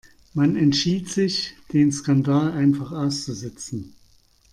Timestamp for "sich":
1.09-1.53